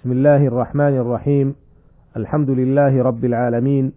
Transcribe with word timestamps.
بسم 0.00 0.12
الله 0.12 0.46
الرحمن 0.46 0.96
الرحيم. 0.96 1.54
الحمد 2.16 2.50
لله 2.50 3.02
رب 3.02 3.24
العالمين. 3.24 3.92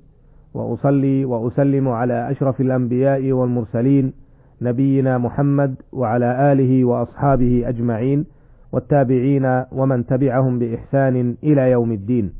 وأصلي 0.54 1.26
وأسلم 1.26 1.88
على 1.90 2.32
أشرف 2.32 2.62
الأنبياء 2.62 3.32
والمرسلين 3.32 4.13
نبينا 4.62 5.18
محمد 5.18 5.76
وعلى 5.94 6.52
آله 6.52 6.86
وأصحابه 6.86 7.63
أجمعين 7.70 8.26
والتابعين 8.71 9.63
ومن 9.71 10.05
تبعهم 10.05 10.60
بإحسان 10.60 11.36
إلى 11.44 11.71
يوم 11.71 11.92
الدين. 11.92 12.33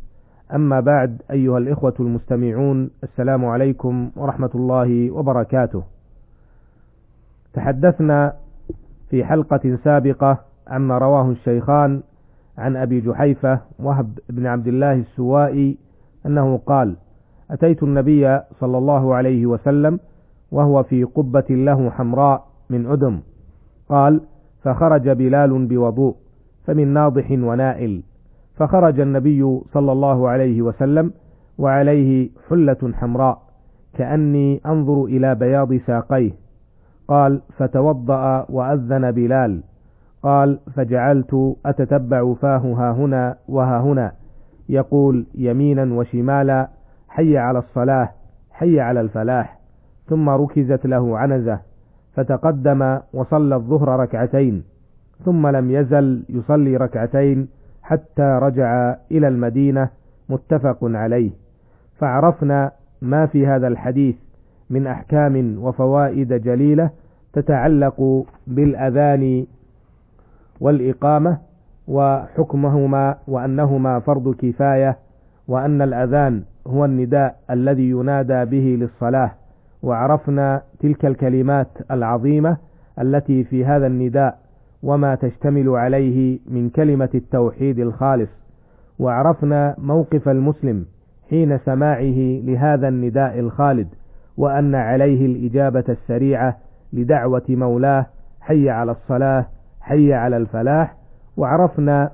أما 0.56 0.80
بعد 0.80 1.22
أيها 1.32 1.58
الإخوة 1.58 1.94
المستمعون 2.00 2.90
السلام 3.04 3.46
عليكم 3.46 4.12
ورحمة 4.16 4.52
الله 4.56 5.12
وبركاته. 5.12 5.84
تحدثنا 7.54 8.34
في 9.10 9.24
حلقة 9.24 9.78
سابقة 9.84 10.38
عما 10.68 10.98
رواه 10.98 11.32
الشيخان 11.32 12.02
عن 12.58 12.76
أبي 12.76 13.02
جحيفة 13.02 13.60
وهب 13.80 14.20
بن 14.30 14.46
عبد 14.46 14.68
الله 14.68 14.94
السوائي 14.94 15.78
أنه 16.26 16.58
قال 16.58 16.96
أتيت 17.52 17.84
النبي 17.84 18.40
صلى 18.60 18.78
الله 18.78 19.16
عليه 19.16 19.46
وسلم 19.46 20.00
وهو 20.52 20.84
في 20.84 21.04
قبة 21.04 21.46
له 21.50 21.90
حمراء 21.90 22.46
من 22.70 22.86
أدم 22.86 23.20
قال 23.90 24.22
فخرج 24.62 25.10
بلال 25.10 25.68
بوضوء 25.68 26.16
فمن 26.66 26.88
ناضح 26.88 27.32
ونائل. 27.32 28.04
فخرج 28.56 29.00
النبي 29.00 29.60
صلى 29.74 29.92
الله 29.92 30.30
عليه 30.30 30.62
وسلم 30.62 31.14
وعليه 31.58 32.30
حلة 32.50 32.92
حمراء 32.94 33.42
كأني 33.94 34.62
أنظر 34.66 35.06
إلى 35.06 35.36
بياض 35.36 35.74
ساقيه. 35.74 36.32
قال 37.08 37.42
فتوضأ 37.58 38.46
وأذن 38.50 39.12
بلال. 39.12 39.64
قال 40.24 40.60
فجعلت 40.76 41.56
أتتبع 41.66 42.34
فاه 42.34 42.58
ها 42.58 42.92
هنا 42.92 43.36
وها 43.48 43.80
هنا. 43.80 44.12
يقول 44.70 45.26
يمينا 45.36 45.94
وشمالا 45.94 46.70
حي 47.10 47.38
على 47.38 47.60
الصلاة 47.60 48.10
حي 48.52 48.80
على 48.80 49.02
الفلاح. 49.02 49.58
ثم 50.08 50.30
ركزت 50.30 50.86
له 50.86 51.18
عنزة 51.18 51.60
فتقدم 52.14 53.00
وصلى 53.14 53.56
الظهر 53.56 54.00
ركعتين. 54.00 54.64
ثم 55.26 55.48
لم 55.48 55.72
يزل 55.72 56.24
يصلي 56.30 56.78
ركعتين 56.78 57.48
حتى 57.84 58.40
رجع 58.42 58.96
إلى 59.12 59.28
المدينة 59.28 59.90
متفق 60.30 60.78
عليه. 60.84 61.32
فعرفنا 61.98 62.72
ما 63.02 63.26
في 63.26 63.48
هذا 63.48 63.68
الحديث 63.68 64.16
من 64.70 64.88
أحكام 64.88 65.58
وفوائد 65.64 66.34
جليلة 66.34 66.90
تتعلق 67.34 68.26
بالأذان 68.48 69.46
والإقامة 70.64 71.38
وحكمهما 71.88 73.16
وأنهما 73.28 74.00
فرض 74.00 74.36
كفاية 74.36 74.98
وأن 75.48 75.82
الأذان 75.82 76.44
هو 76.68 76.86
النداء 76.86 77.36
الذي 77.52 77.90
ينادى 77.90 78.46
به 78.46 78.78
للصلاة. 78.82 79.32
وعرفنا 79.84 80.62
تلك 80.80 81.06
الكلمات 81.06 81.68
العظيمة 81.92 82.58
التي 83.02 83.44
في 83.44 83.66
هذا 83.66 83.88
النداء 83.88 84.38
وما 84.84 85.16
تشتمل 85.16 85.70
عليه 85.70 86.40
من 86.48 86.70
كلمة 86.70 87.10
التوحيد 87.16 87.80
الخالص. 87.80 88.30
وعرفنا 89.00 89.76
موقف 89.78 90.30
المسلم 90.30 90.86
حين 91.30 91.58
سماعه 91.58 92.40
لهذا 92.44 92.88
النداء 92.88 93.40
الخالد 93.40 93.88
وأن 94.38 94.76
عليه 94.76 95.26
الإجابة 95.26 95.84
السريعة 95.90 96.58
لدعوة 96.94 97.44
مولاه 97.50 98.06
حي 98.42 98.70
على 98.70 98.92
الصلاة 98.92 99.46
حي 99.84 100.14
على 100.14 100.38
الفلاح 100.38 100.96
وعرفنا 101.38 102.12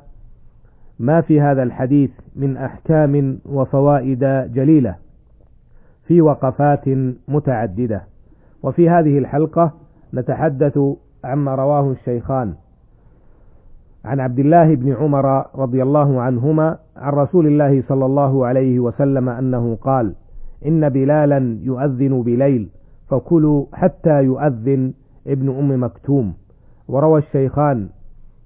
ما 0.99 1.21
في 1.21 1.41
هذا 1.41 1.63
الحديث 1.63 2.11
من 2.35 2.57
أحكام 2.57 3.39
وفوائد 3.45 4.19
جليلة 4.53 4.95
في 6.07 6.21
وقفات 6.21 6.83
متعددة. 7.27 8.01
وفي 8.63 8.89
هذه 8.89 9.17
الحلقة 9.17 9.71
نتحدث 10.13 10.79
عما 11.23 11.55
رواه 11.55 11.91
الشيخان 11.91 12.53
عن 14.05 14.19
عبد 14.19 14.39
الله 14.39 14.75
بن 14.75 14.93
عمر 14.93 15.45
رضي 15.55 15.83
الله 15.83 16.21
عنهما 16.21 16.77
عن 16.97 17.13
رسول 17.13 17.47
الله 17.47 17.83
صلى 17.87 18.05
الله 18.05 18.45
عليه 18.45 18.79
وسلم 18.79 19.29
أنه 19.29 19.75
قال 19.81 20.15
إن 20.65 20.89
بلالا 20.89 21.57
يؤذن 21.63 22.21
بليل 22.21 22.69
فكلوا 23.09 23.65
حتى 23.73 24.23
يؤذن 24.23 24.93
ابن 25.27 25.49
أم 25.49 25.83
مكتوم. 25.83 26.33
وروى 26.89 27.19
الشيخان 27.19 27.89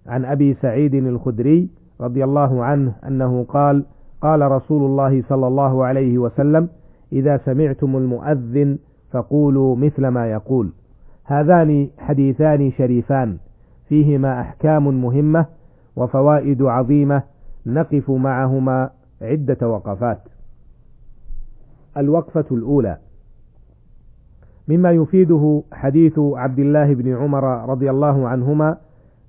عن 0.07 0.25
أبي 0.25 0.53
سعيد 0.53 0.93
الخدري 0.95 1.69
رضي 2.01 2.23
الله 2.23 2.63
عنه 2.63 2.95
أنه 3.07 3.43
قال 3.43 3.85
قال 4.21 4.51
رسول 4.51 4.83
الله 4.83 5.23
صلى 5.29 5.47
الله 5.47 5.85
عليه 5.85 6.17
وسلم 6.17 6.69
إذا 7.13 7.37
سمعتم 7.37 7.97
المؤذن 7.97 8.77
فقولوا 9.11 9.75
مثل 9.75 10.07
ما 10.07 10.31
يقول. 10.31 10.71
هذان 11.25 11.89
حديثان 11.97 12.71
شريفان 12.71 13.37
فيهما 13.89 14.41
أحكام 14.41 15.01
مهمة 15.01 15.45
وفوائد 15.95 16.61
عظيمة 16.61 17.23
نقف 17.65 18.09
معهما 18.11 18.89
عدة 19.21 19.69
وقفات. 19.69 20.19
الوقفة 21.97 22.45
الأولى 22.51 22.97
مما 24.67 24.91
يفيده 24.91 25.63
حديث 25.73 26.19
عبد 26.19 26.59
الله 26.59 26.93
بن 26.93 27.15
عمر 27.15 27.43
رضي 27.69 27.89
الله 27.89 28.27
عنهما 28.27 28.77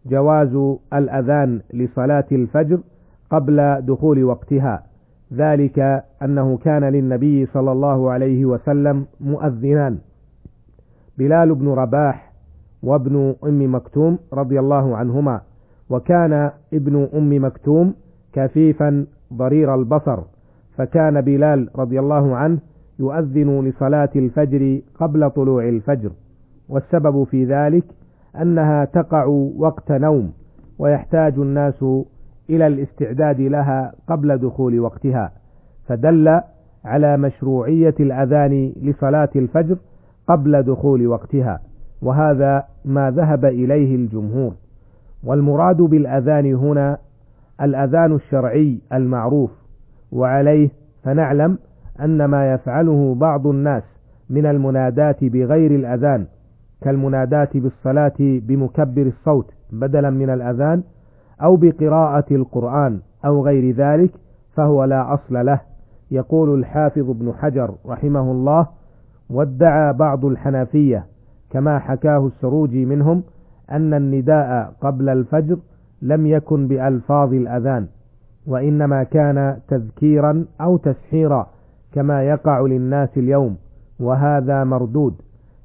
جواز 0.06 0.76
الأذان 0.92 1.60
لصلاة 1.74 2.24
الفجر 2.32 2.78
قبل 3.30 3.80
دخول 3.82 4.24
وقتها. 4.24 4.82
ذلك 5.32 5.78
أنه 6.22 6.56
كان 6.56 6.84
للنبي 6.84 7.46
صلى 7.46 7.72
الله 7.72 8.10
عليه 8.10 8.44
وسلم 8.44 9.06
مؤذنان. 9.20 9.98
بلال 11.18 11.54
بن 11.54 11.68
رباح 11.68 12.32
وابن 12.82 13.34
أم 13.44 13.74
مكتوم 13.74 14.18
رضي 14.32 14.60
الله 14.60 14.96
عنهما 14.96 15.40
وكان 15.90 16.50
ابن 16.74 17.08
أم 17.14 17.44
مكتوم 17.44 17.94
كفيفا 18.32 19.06
ضرير 19.34 19.74
البصر 19.74 20.18
فكان 20.76 21.20
بلال 21.20 21.68
رضي 21.76 22.00
الله 22.00 22.36
عنه 22.36 22.58
يؤذن 22.98 23.64
لصلاة 23.68 24.10
الفجر 24.16 24.80
قبل 25.00 25.30
طلوع 25.30 25.68
الفجر 25.68 26.10
والسبب 26.68 27.24
في 27.24 27.44
ذلك 27.44 27.84
أنها 28.42 28.84
تقع 28.84 29.24
وقت 29.58 29.92
نوم 29.92 30.32
ويحتاج 30.78 31.34
الناس 31.38 31.84
إلى 32.50 32.66
الاستعداد 32.66 33.40
لها 33.40 33.92
قبل 34.08 34.38
دخول 34.38 34.80
وقتها 34.80 35.32
فدل 35.86 36.40
على 36.84 37.16
مشروعية 37.16 37.94
الأذان 38.00 38.72
لصلاة 38.82 39.28
الفجر 39.36 39.76
قبل 40.28 40.62
دخول 40.62 41.06
وقتها 41.06 41.60
وهذا 42.02 42.64
ما 42.84 43.10
ذهب 43.10 43.44
إليه 43.44 43.94
الجمهور. 43.96 44.54
والمراد 45.24 45.76
بالأذان 45.76 46.54
هنا 46.54 46.98
الأذان 47.62 48.14
الشرعي 48.14 48.78
المعروف 48.92 49.50
وعليه 50.12 50.68
فنعلم 51.02 51.58
أن 52.00 52.24
ما 52.24 52.52
يفعله 52.52 53.14
بعض 53.14 53.46
الناس 53.46 53.82
من 54.30 54.46
المنادات 54.46 55.24
بغير 55.24 55.70
الأذان 55.70 56.26
كالمنادات 56.82 57.56
بالصلاة 57.56 58.14
بمكبر 58.18 59.02
الصوت 59.02 59.50
بدلا 59.72 60.10
من 60.10 60.30
الأذان 60.30 60.82
أو 61.42 61.56
بقراءة 61.56 62.24
القرآن 62.30 63.00
أو 63.24 63.44
غير 63.44 63.74
ذلك 63.74 64.10
فهو 64.56 64.84
لا 64.84 65.14
أصل 65.14 65.46
له. 65.46 65.60
يقول 66.10 66.58
الحافظ 66.58 67.10
ابن 67.10 67.32
حجر 67.32 67.74
رحمه 67.86 68.30
الله 68.32 68.66
وادعى 69.30 69.92
بعض 69.92 70.24
الحنفية 70.24 71.06
كما 71.50 71.78
حكاه 71.78 72.26
السروجي 72.26 72.84
منهم 72.84 73.22
أن 73.70 73.94
النداء 73.94 74.74
قبل 74.80 75.08
الفجر 75.08 75.58
لم 76.02 76.26
يكن 76.26 76.68
بألفاظ 76.68 77.32
الأذان 77.32 77.86
وإنما 78.46 79.02
كان 79.02 79.56
تذكيرا 79.68 80.44
أو 80.60 80.76
تسحيرا. 80.76 81.46
كما 81.94 82.22
يقع 82.22 82.60
للناس 82.60 83.08
اليوم 83.18 83.56
وهذا 84.00 84.64
مردود 84.64 85.14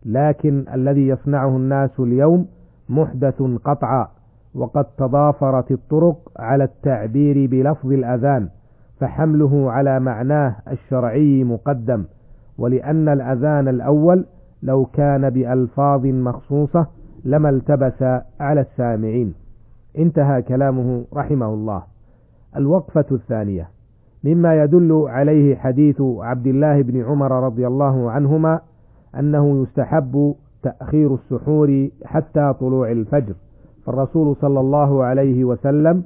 لكن 0.05 0.65
الذي 0.73 1.07
يصنعه 1.07 1.57
الناس 1.57 1.99
اليوم 1.99 2.47
محدث 2.89 3.41
قطعا 3.41 4.07
وقد 4.55 4.85
تضافرت 4.97 5.71
الطرق 5.71 6.17
على 6.39 6.63
التعبير 6.63 7.47
بلفظ 7.49 7.91
الأذان 7.91 8.49
فحمله 8.99 9.71
على 9.71 9.99
معناه 9.99 10.55
الشرعي 10.71 11.43
مقدم 11.43 12.03
ولأن 12.57 13.09
الأذان 13.09 13.67
الأول 13.67 14.25
لو 14.63 14.85
كان 14.85 15.29
بألفاظ 15.29 16.05
مخصوصة 16.05 16.87
لما 17.25 17.49
التبس 17.49 18.03
على 18.39 18.61
السامعين. 18.61 19.33
انتهى 19.97 20.41
كلامه 20.41 21.05
رحمه 21.13 21.53
الله. 21.53 21.83
الوقفة 22.55 23.05
الثانية. 23.11 23.67
مما 24.23 24.63
يدل 24.63 25.05
عليه 25.07 25.55
حديث 25.55 26.01
عبد 26.01 26.47
الله 26.47 26.81
بن 26.81 27.03
عمر 27.03 27.31
رضي 27.43 27.67
الله 27.67 28.11
عنهما 28.11 28.59
أنه 29.19 29.61
يستحب 29.63 30.35
تأخير 30.63 31.13
السحور 31.13 31.89
حتى 32.05 32.53
طلوع 32.59 32.91
الفجر. 32.91 33.33
فالرسول 33.85 34.35
صلى 34.35 34.59
الله 34.59 35.03
عليه 35.03 35.43
وسلم 35.43 36.03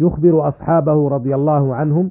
يخبر 0.00 0.48
أصحابه 0.48 1.08
رضي 1.08 1.34
الله 1.34 1.74
عنهم 1.74 2.10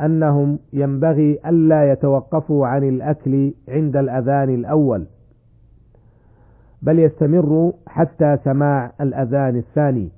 أنهم 0.00 0.58
ينبغي 0.72 1.38
ألا 1.46 1.92
يتوقفوا 1.92 2.66
عن 2.66 2.88
الأكل 2.88 3.52
عند 3.68 3.96
الأذان 3.96 4.54
الأول 4.54 5.06
بل 6.82 6.98
يستمروا 6.98 7.72
حتى 7.86 8.36
سماع 8.44 8.92
الأذان 9.00 9.56
الثاني. 9.56 10.08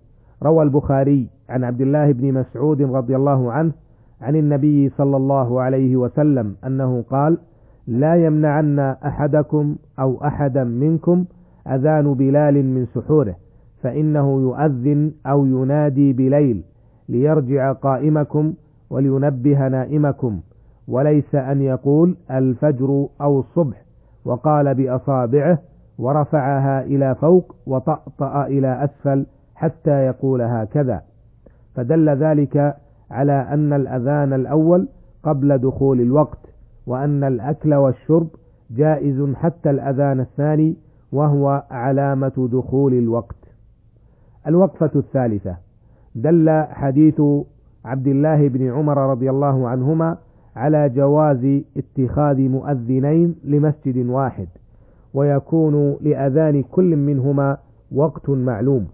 روى 0.43 0.63
البخاري 0.63 1.29
عن 1.49 1.65
عبد 1.65 1.81
الله 1.81 2.13
بن 2.13 2.33
مسعود 2.33 2.83
رضي 2.83 3.17
الله 3.17 3.53
عنه 3.53 3.73
عن 4.21 4.37
النبي 4.37 4.89
صلى 4.89 5.17
الله 5.17 5.61
عليه 5.61 5.97
وسلم 5.97 6.55
أنه 6.67 7.05
قال 7.11 7.39
لا 7.87 8.15
يمنعن 8.15 8.79
أحدكم 8.79 9.77
أو 10.01 10.25
أحدا 10.25 10.65
منكم 10.65 11.25
أذان 11.67 12.15
بلال 12.15 12.55
من 12.75 12.87
سحوره 12.87 13.35
فإنه 13.83 14.41
يؤذن 14.41 15.13
أو 15.27 15.47
ينادي 15.47 16.13
بليل 16.13 16.63
ليرجع 17.09 17.73
قائمكم 17.73 18.53
ولينبه 18.91 19.69
نائمكم 19.69 20.41
وليس 20.89 21.35
أن 21.35 21.63
يقول 21.63 22.17
الفجر 22.31 23.07
أو 23.21 23.41
الصبح 23.41 23.83
وقال 24.25 24.75
بأصابعه 24.75 25.59
ورفعها 25.99 26.83
إلى 26.85 27.15
فوق 27.15 27.55
وطأطأ 27.67 28.47
إلى 28.47 28.85
أسفل 28.85 29.27
حتى 29.63 29.91
يقول 30.07 30.43
هكذا. 30.43 31.03
فدل 31.75 32.09
ذلك 32.09 32.77
على 33.11 33.33
أن 33.33 33.73
الأذان 33.73 34.33
الأول 34.33 34.89
قبل 35.23 35.59
دخول 35.59 36.01
الوقت 36.01 36.39
وأن 36.87 37.25
الأكل 37.25 37.75
والشرب 37.75 38.29
جائز 38.71 39.35
حتى 39.35 39.71
الأذان 39.71 40.21
الثاني 40.21 40.77
وهو 41.13 41.63
علامة 41.71 42.49
دخول 42.53 42.95
الوقت. 42.95 43.37
الوقفة 44.47 44.91
الثالثة. 44.97 45.57
دل 46.15 46.65
حديث 46.71 47.21
عبد 47.85 48.07
الله 48.07 48.49
بن 48.49 48.71
عمر 48.73 49.11
رضي 49.11 49.31
الله 49.31 49.69
عنهما 49.69 50.17
على 50.57 50.89
جواز 50.89 51.63
اتخاذ 51.77 52.41
مؤذنين 52.49 53.35
لمسجد 53.45 54.07
واحد 54.07 54.49
ويكون 55.15 55.97
لأذان 56.01 56.63
كل 56.63 56.97
منهما 56.97 57.57
وقت 57.95 58.31
معلوم. 58.31 58.89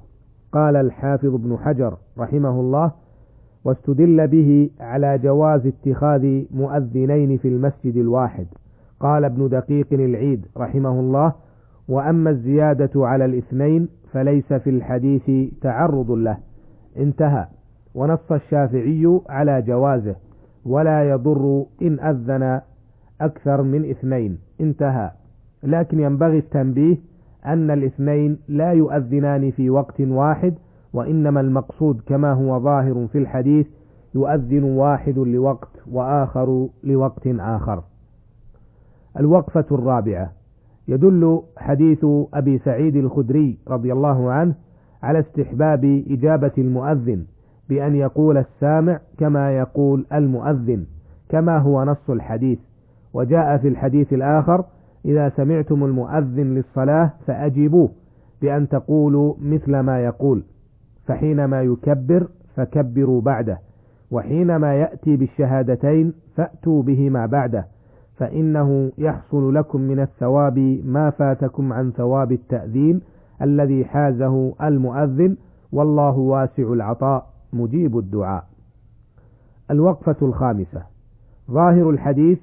قال 0.52 0.76
الحافظ 0.76 1.34
ابن 1.34 1.58
حجر 1.58 1.96
رحمه 2.18 2.60
الله 2.60 2.92
واستدل 3.64 4.26
به 4.26 4.70
على 4.80 5.18
جواز 5.18 5.66
اتخاذ 5.66 6.42
مؤذنين 6.50 7.36
في 7.36 7.48
المسجد 7.48 7.96
الواحد. 7.96 8.46
قال 9.00 9.24
ابن 9.24 9.48
دقيق 9.48 9.86
العيد 9.92 10.46
رحمه 10.56 11.00
الله 11.00 11.32
وأما 11.88 12.30
الزيادة 12.30 12.90
على 13.06 13.24
الاثنين 13.24 13.88
فليس 14.12 14.52
في 14.52 14.70
الحديث 14.70 15.52
تعرض 15.60 16.10
له. 16.10 16.38
انتهى. 16.96 17.46
ونص 17.94 18.32
الشافعي 18.32 19.20
على 19.28 19.62
جوازه 19.62 20.16
ولا 20.66 21.10
يضر 21.10 21.64
إن 21.82 22.00
أذن 22.00 22.60
أكثر 23.20 23.62
من 23.62 23.90
اثنين. 23.90 24.38
انتهى. 24.60 25.10
لكن 25.62 26.00
ينبغي 26.00 26.38
التنبيه 26.38 26.96
أن 27.46 27.70
الاثنين 27.70 28.38
لا 28.48 28.72
يؤذنان 28.72 29.50
في 29.50 29.70
وقت 29.70 30.00
واحد 30.00 30.54
وإنما 30.92 31.40
المقصود 31.40 32.00
كما 32.06 32.32
هو 32.32 32.60
ظاهر 32.60 33.06
في 33.12 33.18
الحديث 33.18 33.66
يؤذن 34.14 34.62
واحد 34.64 35.18
لوقت 35.18 35.68
وآخر 35.92 36.68
لوقت 36.84 37.26
آخر. 37.26 37.82
الوقفة 39.18 39.64
الرابعة. 39.72 40.32
يدل 40.88 41.42
حديث 41.56 42.04
أبي 42.34 42.58
سعيد 42.58 42.96
الخدري 42.96 43.58
رضي 43.68 43.92
الله 43.92 44.30
عنه 44.32 44.54
على 45.02 45.18
استحباب 45.18 46.02
إجابة 46.10 46.52
المؤذن 46.58 47.24
بأن 47.68 47.94
يقول 47.94 48.38
السامع 48.38 49.00
كما 49.18 49.56
يقول 49.58 50.06
المؤذن 50.12 50.84
كما 51.28 51.58
هو 51.58 51.84
نص 51.84 52.10
الحديث. 52.10 52.58
وجاء 53.14 53.56
في 53.56 53.68
الحديث 53.68 54.12
الآخر 54.12 54.64
إذا 55.08 55.28
سمعتم 55.28 55.84
المؤذن 55.84 56.54
للصلاة 56.54 57.10
فأجيبوه 57.26 57.88
بأن 58.42 58.68
تقولوا 58.68 59.34
مثل 59.42 59.78
ما 59.78 60.04
يقول 60.04 60.42
فحينما 61.06 61.62
يكبر 61.62 62.28
فكبروا 62.56 63.20
بعده 63.20 63.58
وحينما 64.10 64.74
يأتي 64.74 65.16
بالشهادتين 65.16 66.12
فأتوا 66.36 66.82
بهما 66.82 67.26
بعده 67.26 67.66
فإنه 68.16 68.92
يحصل 68.98 69.54
لكم 69.54 69.80
من 69.80 70.00
الثواب 70.00 70.58
ما 70.84 71.10
فاتكم 71.10 71.72
عن 71.72 71.90
ثواب 71.90 72.32
التأذين 72.32 73.00
الذي 73.42 73.84
حازه 73.84 74.54
المؤذن 74.62 75.36
والله 75.72 76.18
واسع 76.18 76.62
العطاء 76.72 77.26
مجيب 77.52 77.98
الدعاء. 77.98 78.44
الوقفة 79.70 80.16
الخامسة. 80.22 80.82
ظاهر 81.50 81.90
الحديث 81.90 82.38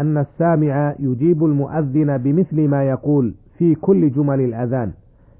أن 0.00 0.18
السامع 0.18 0.94
يجيب 0.98 1.44
المؤذن 1.44 2.18
بمثل 2.18 2.68
ما 2.68 2.84
يقول 2.84 3.34
في 3.58 3.74
كل 3.74 4.10
جمل 4.10 4.40
الأذان 4.40 4.92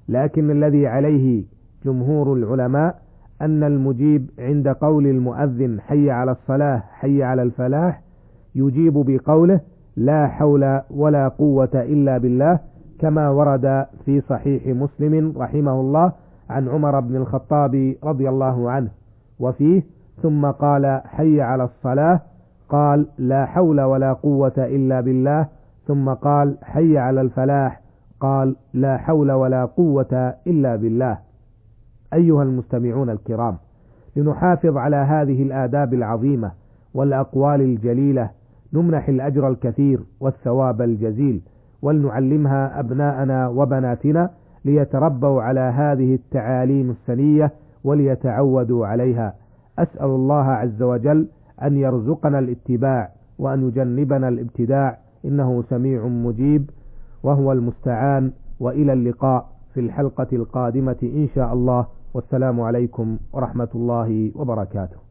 لكن 0.09 0.51
الذي 0.51 0.87
عليه 0.87 1.43
جمهور 1.85 2.33
العلماء 2.33 2.95
أن 3.41 3.63
المجيب 3.63 4.29
عند 4.39 4.67
قول 4.67 5.07
المؤذن 5.07 5.79
حي 5.81 6.11
على 6.11 6.31
الصلاة 6.31 6.83
حي 6.91 7.23
على 7.23 7.43
الفلاح 7.43 8.01
يجيب 8.55 8.93
بقوله 8.93 9.59
لا 9.95 10.27
حول 10.27 10.81
ولا 10.89 11.27
قوة 11.27 11.69
إلا 11.75 12.17
بالله 12.17 12.59
كما 12.99 13.29
ورد 13.29 13.85
في 14.05 14.21
صحيح 14.21 14.67
مسلم 14.67 15.33
رحمه 15.37 15.81
الله 15.81 16.11
عن 16.49 16.67
عمر 16.69 16.99
بن 16.99 17.15
الخطاب 17.15 17.95
رضي 18.03 18.29
الله 18.29 18.71
عنه 18.71 18.89
وفيه 19.39 19.83
ثم 20.21 20.45
قال 20.45 21.01
حي 21.05 21.41
على 21.41 21.63
الصلاة 21.63 22.19
قال 22.71 23.07
لا 23.17 23.45
حول 23.45 23.81
ولا 23.81 24.13
قوة 24.13 24.53
إلا 24.57 25.01
بالله 25.01 25.47
ثم 25.87 26.09
قال 26.09 26.57
حي 26.63 26.97
على 26.97 27.21
الفلاح 27.21 27.81
قال 28.19 28.55
لا 28.73 28.97
حول 28.97 29.31
ولا 29.31 29.65
قوة 29.65 30.33
إلا 30.47 30.75
بالله. 30.75 31.17
أيها 32.13 32.43
المستمعون 32.43 33.09
الكرام 33.09 33.57
لنحافظ 34.15 34.77
على 34.77 34.95
هذه 34.95 35.43
الآداب 35.43 35.93
العظيمة 35.93 36.51
والأقوال 36.93 37.61
الجليلة 37.61 38.29
نمنح 38.73 39.09
الأجر 39.09 39.47
الكثير 39.47 39.99
والثواب 40.19 40.81
الجزيل 40.81 41.41
ولنعلمها 41.81 42.79
أبناءنا 42.79 43.47
وبناتنا 43.47 44.29
ليتربوا 44.65 45.41
على 45.41 45.59
هذه 45.59 46.13
التعاليم 46.13 46.89
السنية 46.89 47.51
وليتعودوا 47.83 48.87
عليها. 48.87 49.33
أسأل 49.79 50.05
الله 50.09 50.43
عز 50.43 50.83
وجل 50.83 51.27
أن 51.63 51.77
يرزقنا 51.77 52.39
الاتباع 52.39 53.11
وأن 53.39 53.67
يجنبنا 53.67 54.27
الابتداع. 54.27 54.97
إنه 55.25 55.63
سميع 55.69 56.07
مجيب 56.07 56.69
وهو 57.23 57.51
المستعان. 57.51 58.31
وإلى 58.59 58.93
اللقاء 58.93 59.49
في 59.73 59.79
الحلقة 59.79 60.27
القادمة 60.33 60.97
إن 61.03 61.27
شاء 61.35 61.53
الله. 61.53 61.85
والسلام 62.13 62.61
عليكم 62.61 63.17
ورحمة 63.33 63.69
الله 63.75 64.31
وبركاته. 64.35 65.10